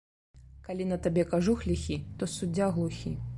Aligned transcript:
Калі 0.67 0.87
на 0.91 0.97
табе 1.07 1.25
кажух 1.33 1.59
ліхі, 1.73 1.99
то 2.21 2.33
суддзя 2.37 2.71
глухі 2.79 3.15